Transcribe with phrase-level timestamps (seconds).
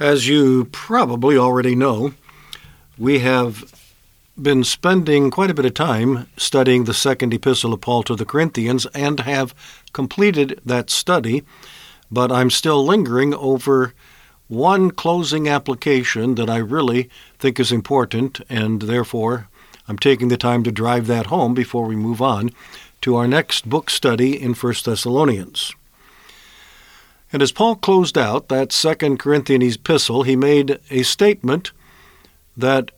[0.00, 2.14] As you probably already know,
[2.98, 3.72] we have
[4.36, 8.24] been spending quite a bit of time studying the second epistle of Paul to the
[8.24, 9.54] Corinthians and have
[9.92, 11.44] completed that study,
[12.10, 13.94] but I'm still lingering over
[14.48, 19.48] one closing application that I really think is important, and therefore
[19.86, 22.50] I'm taking the time to drive that home before we move on
[23.02, 25.72] to our next book study in 1 Thessalonians.
[27.34, 31.72] And as Paul closed out that second Corinthians epistle, he made a statement
[32.56, 32.92] that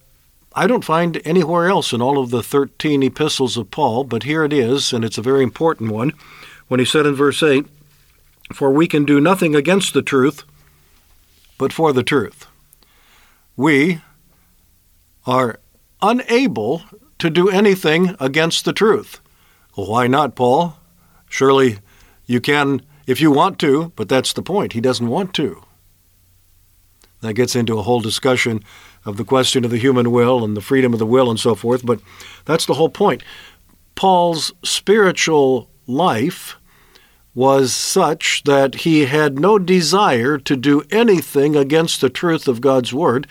[0.55, 4.45] I don't find anywhere else in all of the 13 epistles of Paul, but here
[4.45, 6.13] it is, and it's a very important one,
[6.69, 7.65] when he said in verse 8,
[8.53, 10.45] For we can do nothing against the truth,
[11.57, 12.47] but for the truth.
[13.57, 14.03] We
[15.25, 15.61] are
[16.03, 16.83] unable
[17.21, 19.19] to do anything against the truth.
[19.77, 20.77] Why not, Paul?
[21.31, 21.79] Surely
[22.27, 24.73] you can if you want to, but that's the point.
[24.73, 25.63] He doesn't want to.
[27.21, 28.63] That gets into a whole discussion
[29.05, 31.55] of the question of the human will and the freedom of the will and so
[31.55, 32.01] forth, but
[32.45, 33.23] that's the whole point.
[33.95, 36.57] Paul's spiritual life
[37.35, 42.93] was such that he had no desire to do anything against the truth of God's
[42.93, 43.27] Word,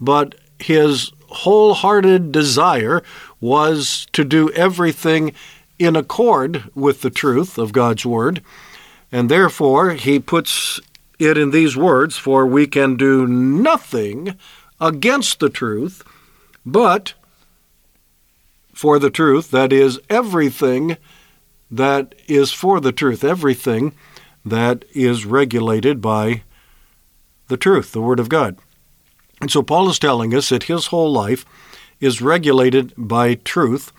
[0.00, 3.02] but his wholehearted desire
[3.40, 5.32] was to do everything
[5.78, 8.42] in accord with the truth of God's Word,
[9.12, 10.80] and therefore he puts
[11.18, 14.36] it in these words For we can do nothing
[14.80, 16.02] against the truth,
[16.64, 17.14] but
[18.72, 20.96] for the truth, that is, everything
[21.70, 23.92] that is for the truth, everything
[24.44, 26.42] that is regulated by
[27.48, 28.56] the truth, the Word of God.
[29.40, 31.44] And so Paul is telling us that his whole life
[32.00, 33.92] is regulated by truth,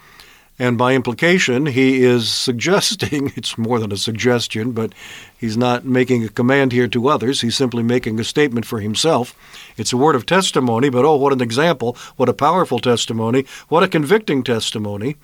[0.61, 4.93] and by implication, he is suggesting it's more than a suggestion, but
[5.35, 7.41] he's not making a command here to others.
[7.41, 9.33] He's simply making a statement for himself.
[9.75, 13.81] It's a word of testimony, but oh, what an example, what a powerful testimony, what
[13.81, 15.15] a convicting testimony.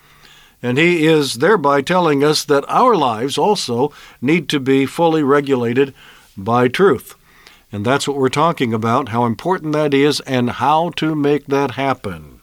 [0.64, 5.94] And he is thereby telling us that our lives also need to be fully regulated
[6.36, 7.14] by truth.
[7.72, 11.72] And that's what we're talking about, how important that is, and how to make that
[11.72, 12.37] happen.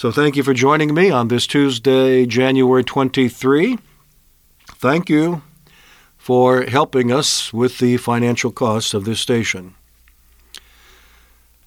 [0.00, 3.76] So thank you for joining me on this Tuesday, January 23.
[4.66, 5.42] Thank you
[6.16, 9.74] for helping us with the financial costs of this station.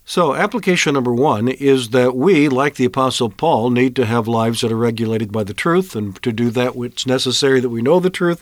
[0.03, 4.61] So, application number one is that we, like the Apostle Paul, need to have lives
[4.61, 7.99] that are regulated by the truth, and to do that, it's necessary that we know
[7.99, 8.41] the truth,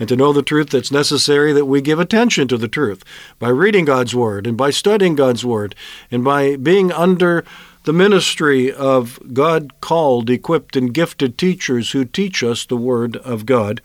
[0.00, 3.04] and to know the truth, it's necessary that we give attention to the truth
[3.38, 5.76] by reading God's Word, and by studying God's Word,
[6.10, 7.44] and by being under
[7.88, 13.46] the ministry of God called, equipped, and gifted teachers who teach us the Word of
[13.46, 13.80] God.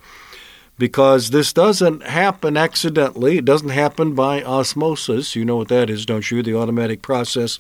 [0.78, 5.38] Because this doesn't happen accidentally, it doesn't happen by osmosis.
[5.38, 6.44] You know what that is, don't you?
[6.44, 7.58] The automatic process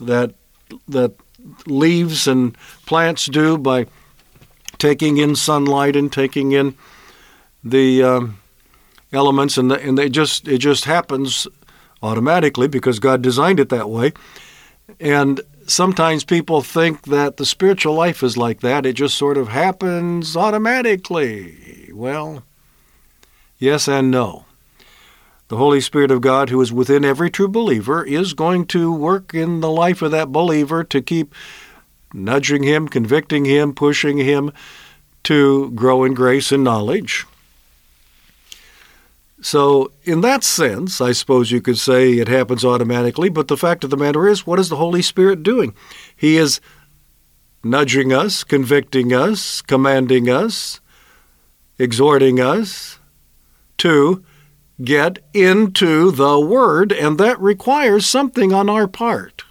[0.00, 0.34] that
[0.88, 1.12] that
[1.68, 3.86] leaves and plants do by
[4.78, 6.74] taking in sunlight and taking in
[7.62, 8.40] the um,
[9.12, 11.46] elements, and, the, and they just it just happens
[12.02, 14.14] automatically because God designed it that way.
[14.98, 15.40] And
[15.70, 18.86] sometimes people think that the spiritual life is like that.
[18.86, 21.90] It just sort of happens automatically.
[21.92, 22.42] Well,
[23.58, 24.44] yes and no.
[25.48, 29.32] The Holy Spirit of God, who is within every true believer, is going to work
[29.32, 31.32] in the life of that believer to keep
[32.12, 34.52] nudging him, convicting him, pushing him
[35.22, 37.26] to grow in grace and knowledge.
[39.46, 43.84] So, in that sense, I suppose you could say it happens automatically, but the fact
[43.84, 45.72] of the matter is, what is the Holy Spirit doing?
[46.16, 46.60] He is
[47.62, 50.80] nudging us, convicting us, commanding us,
[51.78, 52.98] exhorting us
[53.78, 54.24] to
[54.82, 59.44] get into the Word, and that requires something on our part.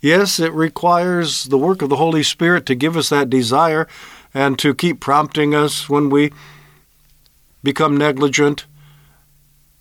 [0.00, 3.86] Yes, it requires the work of the Holy Spirit to give us that desire
[4.34, 6.32] and to keep prompting us when we
[7.62, 8.66] become negligent.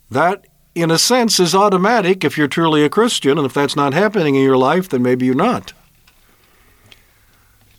[0.09, 0.45] That,
[0.75, 4.35] in a sense, is automatic if you're truly a Christian, and if that's not happening
[4.35, 5.73] in your life, then maybe you're not.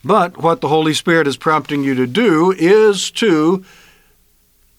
[0.04, 3.64] But what the Holy Spirit is prompting you to do is to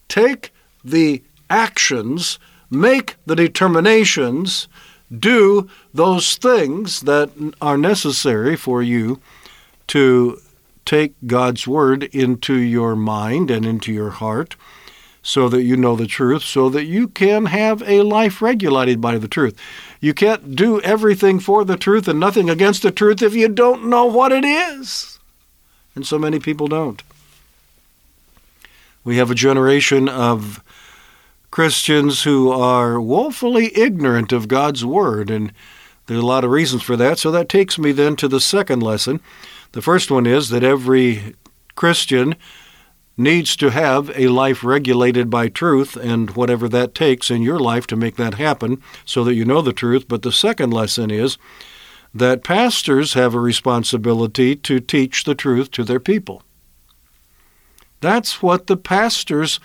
[0.07, 0.51] take
[0.83, 2.39] the actions,
[2.69, 4.67] make the determinations,
[5.17, 7.29] do those things that
[7.61, 9.21] are necessary for you
[9.87, 10.39] to
[10.85, 14.55] take God's Word into your mind and into your heart
[15.23, 19.17] so that you know the truth, so that you can have a life regulated by
[19.17, 19.57] the truth.
[19.99, 23.85] You can't do everything for the truth and nothing against the truth if you don't
[23.85, 25.19] know what it is.
[25.93, 27.03] And so many people don't.
[29.03, 30.63] We have a generation of
[31.51, 35.51] Christians who are woefully ignorant of God's Word, and
[36.07, 37.19] there are a lot of reasons for that.
[37.19, 39.19] So that takes me then to the second lesson.
[39.73, 41.35] The first one is that every
[41.75, 42.35] Christian
[43.21, 47.87] needs to have a life regulated by truth and whatever that takes in your life
[47.87, 50.07] to make that happen so that you know the truth.
[50.07, 51.37] But the second lesson is
[52.13, 56.43] that pastors have a responsibility to teach the truth to their people.
[58.01, 59.59] That's what the pastor's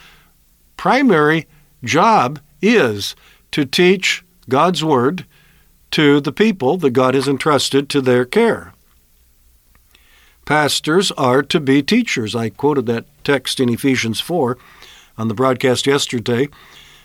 [0.76, 1.46] primary
[1.82, 3.16] job is
[3.52, 5.26] to teach God's Word
[5.92, 8.74] to the people that God has entrusted to their care.
[10.46, 12.36] Pastors are to be teachers.
[12.36, 14.56] I quoted that text in Ephesians 4
[15.18, 16.48] on the broadcast yesterday.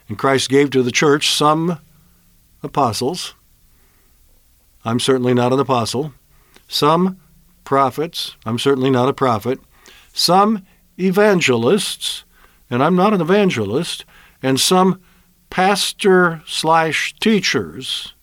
[0.07, 1.79] And Christ gave to the church some
[2.61, 3.33] apostles.
[4.85, 6.13] I'm certainly not an apostle.
[6.67, 7.19] Some
[7.63, 8.35] prophets.
[8.45, 9.59] I'm certainly not a prophet.
[10.13, 10.63] Some
[10.99, 12.23] evangelists.
[12.69, 14.05] And I'm not an evangelist.
[14.43, 15.01] And some
[15.49, 18.13] pastor slash teachers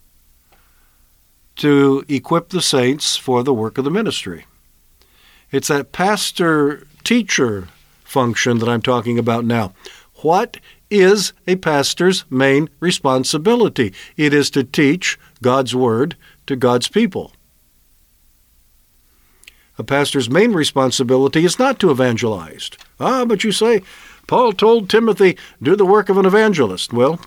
[1.57, 4.45] to equip the saints for the work of the ministry.
[5.51, 7.69] It's that pastor teacher
[8.05, 9.73] function that I'm talking about now.
[10.17, 10.59] What
[10.91, 13.93] is a pastor's main responsibility?
[14.17, 16.17] It is to teach God's Word
[16.47, 17.33] to God's people.
[19.79, 22.71] A pastor's main responsibility is not to evangelize.
[22.99, 23.83] Ah, but you say,
[24.27, 26.93] Paul told Timothy, do the work of an evangelist.
[26.93, 27.21] Well,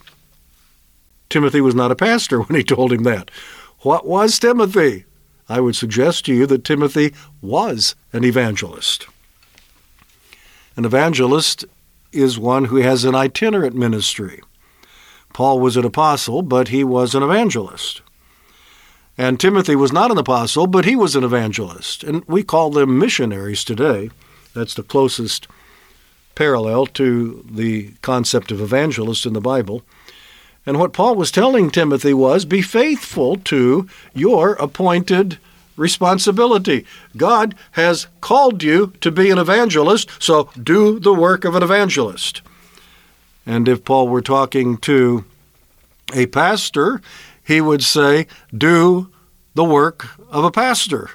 [1.30, 3.32] Timothy was not a pastor when he told him that.
[3.80, 5.06] What was Timothy?
[5.52, 9.08] I would suggest to you that Timothy was an evangelist.
[10.78, 11.66] An evangelist
[12.14, 14.42] is one who has an itinerant ministry.
[15.34, 18.02] Paul was an apostle, but he was an evangelist.
[19.18, 22.04] And Timothy was not an apostle, but he was an evangelist.
[22.04, 24.10] And we call them missionaries today.
[24.54, 25.48] That's the closest
[26.34, 29.84] parallel to the concept of evangelist in the Bible.
[30.66, 35.40] And what Paul was telling Timothy was be faithful to your appointed
[35.76, 36.86] responsibility.
[37.18, 42.42] God has called you to be an evangelist, so do the work of an evangelist.
[43.46, 45.26] And if Paul were talking to
[46.14, 47.02] a pastor,
[47.44, 49.10] he would say, do
[49.56, 51.10] the work of a pastor.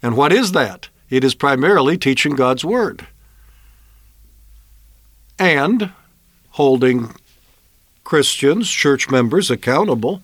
[0.00, 0.88] And what is that?
[1.10, 3.06] It is primarily teaching God's Word
[5.38, 5.92] and
[6.50, 7.14] holding
[8.08, 10.22] Christians, church members, accountable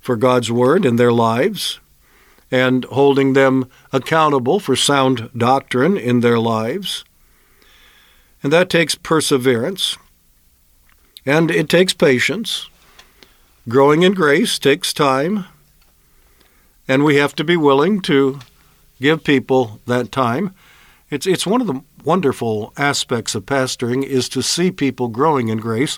[0.00, 1.78] for God's Word in their lives
[2.50, 7.04] and holding them accountable for sound doctrine in their lives.
[8.42, 9.96] And that takes perseverance
[11.24, 12.68] and it takes patience.
[13.68, 15.44] Growing in grace takes time,
[16.88, 18.40] and we have to be willing to
[19.00, 20.52] give people that time.
[21.10, 25.58] It's, it's one of the wonderful aspects of pastoring is to see people growing in
[25.58, 25.96] grace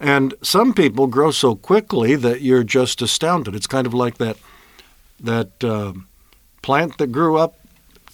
[0.00, 3.54] and some people grow so quickly that you're just astounded.
[3.54, 4.36] It's kind of like that
[5.20, 5.92] that uh,
[6.62, 7.58] plant that grew up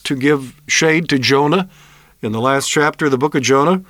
[0.04, 1.68] to give shade to Jonah
[2.22, 3.82] in the last chapter of the book of Jonah.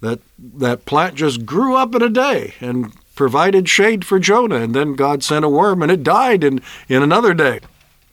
[0.00, 4.74] That that plant just grew up in a day and provided shade for Jonah, and
[4.74, 7.60] then God sent a worm and it died in, in another day.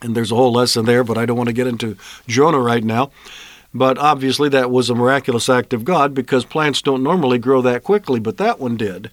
[0.01, 1.95] And there's a whole lesson there, but I don't want to get into
[2.27, 3.11] Jonah right now.
[3.77, 7.83] But obviously, that was a miraculous act of God because plants don't normally grow that
[7.83, 9.11] quickly, but that one did.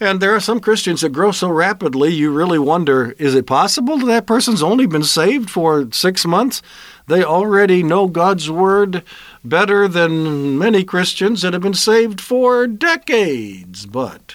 [0.00, 3.98] And there are some Christians that grow so rapidly, you really wonder is it possible
[3.98, 6.60] that that person's only been saved for six months?
[7.06, 9.04] They already know God's Word
[9.44, 13.86] better than many Christians that have been saved for decades.
[13.86, 14.34] But,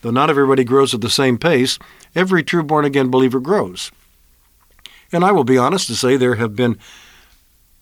[0.00, 1.78] though not everybody grows at the same pace,
[2.14, 3.90] every true born again believer grows.
[5.12, 6.78] And I will be honest to say there have been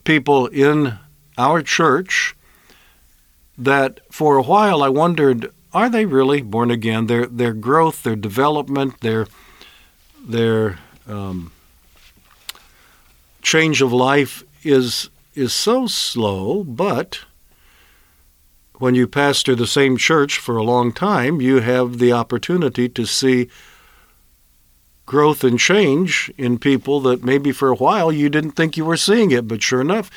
[0.05, 0.99] people in
[1.39, 2.35] our church
[3.57, 7.07] that for a while I wondered, are they really born again?
[7.07, 9.29] Their their growth, their development, their
[10.21, 11.53] their um,
[13.43, 17.21] change of life is is so slow, but
[18.75, 23.05] when you pastor the same church for a long time, you have the opportunity to
[23.05, 23.49] see
[25.11, 28.97] growth and change in people that maybe for a while you didn't think you were
[28.97, 30.09] seeing it, but sure enough,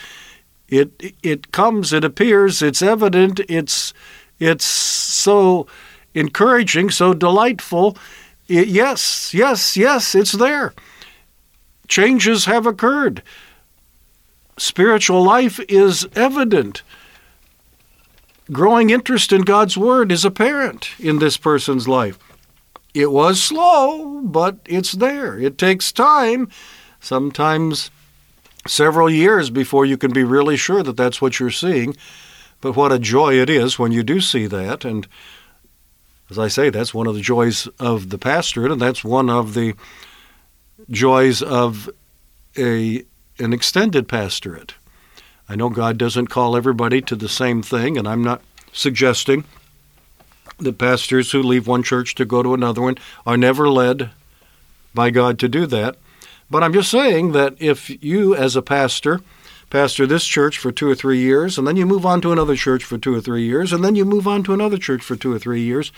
[0.69, 3.91] it it comes, it appears, it's evident, it's
[4.37, 5.65] it's so
[6.13, 7.97] encouraging, so delightful.
[8.47, 10.75] It, yes, yes, yes, it's there.
[11.87, 13.23] Changes have occurred.
[14.57, 16.83] Spiritual life is evident.
[18.51, 22.19] Growing interest in God's Word is apparent in this person's life.
[22.93, 25.39] It was slow, but it's there.
[25.39, 26.49] It takes time,
[26.99, 27.89] sometimes
[28.67, 31.95] several years before you can be really sure that that's what you're seeing.
[32.61, 34.85] But what a joy it is when you do see that.
[34.85, 35.07] And
[36.29, 39.53] as I say, that's one of the joys of the pastorate, and that's one of
[39.53, 39.73] the
[40.89, 41.89] joys of
[42.57, 43.03] a
[43.39, 44.75] an extended pastorate.
[45.49, 49.43] I know God doesn't call everybody to the same thing, and I'm not suggesting
[50.59, 54.11] that pastors who leave one church to go to another one are never led
[54.93, 55.97] by God to do that.
[56.49, 59.21] But I'm just saying that if you, as a pastor,
[59.69, 62.55] pastor this church for two or three years, and then you move on to another
[62.55, 65.15] church for two or three years, and then you move on to another church for
[65.15, 65.91] two or three years,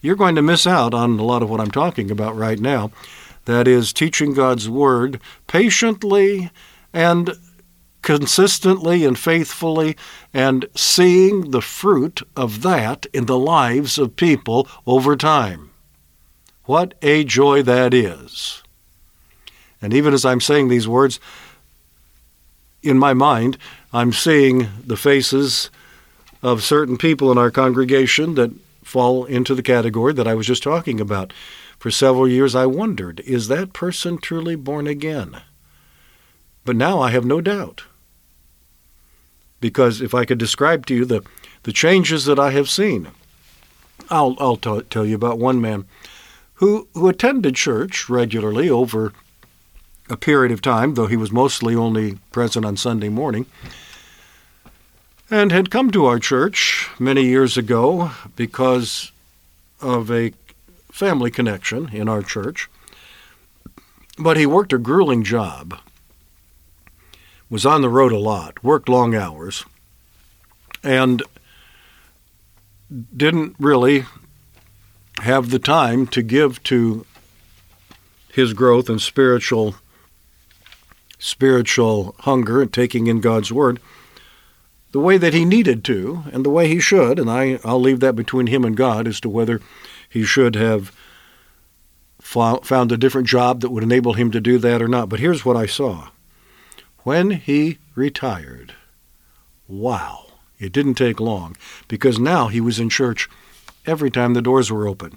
[0.00, 2.90] you're going to miss out on a lot of what I'm talking about right now.
[3.44, 6.50] That is, teaching God's Word patiently
[6.92, 7.34] and
[8.02, 9.96] consistently and faithfully
[10.34, 15.70] and seeing the fruit of that in the lives of people over time.
[16.64, 18.62] What a joy that is.
[19.80, 21.18] And even as I'm saying these words,
[22.82, 23.58] in my mind,
[23.92, 25.70] I'm seeing the faces
[26.42, 30.62] of certain people in our congregation that fall into the category that I was just
[30.62, 31.32] talking about.
[31.78, 35.42] For several years, I wondered, is that person truly born again?
[36.64, 37.84] But now I have no doubt.
[39.62, 41.22] Because if I could describe to you the,
[41.62, 43.08] the changes that I have seen,
[44.10, 45.86] I'll, I'll t- tell you about one man
[46.54, 49.12] who, who attended church regularly over
[50.10, 53.46] a period of time, though he was mostly only present on Sunday morning,
[55.30, 59.12] and had come to our church many years ago because
[59.80, 60.32] of a
[60.90, 62.68] family connection in our church.
[64.18, 65.78] But he worked a grueling job,
[67.52, 69.66] was on the road a lot, worked long hours,
[70.82, 71.22] and
[73.14, 74.06] didn't really
[75.18, 77.04] have the time to give to
[78.32, 79.74] his growth and spiritual
[81.18, 83.78] spiritual hunger and taking in God's word
[84.92, 88.00] the way that he needed to and the way he should and I I'll leave
[88.00, 89.60] that between him and God as to whether
[90.08, 90.90] he should have
[92.18, 95.44] found a different job that would enable him to do that or not but here's
[95.44, 96.08] what I saw
[97.04, 98.74] when he retired
[99.68, 100.26] wow
[100.58, 101.56] it didn't take long
[101.88, 103.28] because now he was in church
[103.86, 105.16] every time the doors were open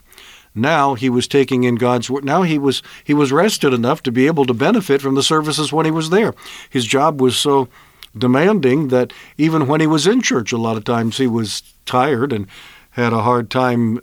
[0.55, 2.23] now he was taking in God's word.
[2.23, 5.73] Now he was he was rested enough to be able to benefit from the services
[5.73, 6.33] when he was there.
[6.69, 7.67] His job was so
[8.17, 12.31] demanding that even when he was in church, a lot of times he was tired
[12.31, 12.47] and
[12.91, 13.99] had a hard time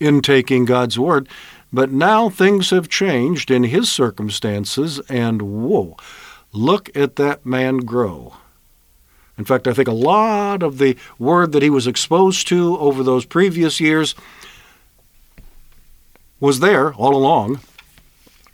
[0.00, 1.28] intaking God's word.
[1.72, 5.96] But now things have changed in his circumstances, and whoa,
[6.52, 8.34] look at that man grow.
[9.38, 13.02] In fact, I think a lot of the word that he was exposed to over
[13.02, 14.14] those previous years
[16.40, 17.60] was there all along,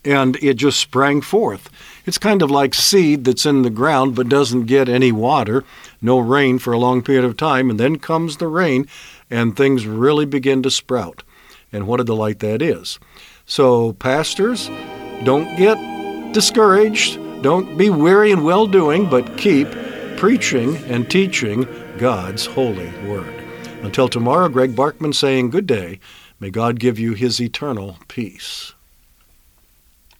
[0.05, 1.71] and it just sprang forth.
[2.07, 5.65] It's kind of like seed that's in the ground but doesn't get any water,
[6.01, 8.87] no rain for a long period of time, and then comes the rain,
[9.29, 11.25] and things really begin to sprout.
[11.73, 13.01] And what a delight that is.
[13.45, 14.69] So, pastors,
[15.25, 15.77] don't get
[16.33, 17.26] discouraged.
[17.43, 19.69] Don't be weary in well doing, but keep
[20.17, 21.67] preaching and teaching
[21.99, 23.43] God's holy word.
[23.83, 26.01] Until tomorrow, Greg Barkman saying good day
[26.39, 28.75] May God give you his eternal peace.